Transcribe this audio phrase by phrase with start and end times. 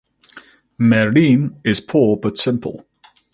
[0.79, 2.87] Mehreen is poor but simple.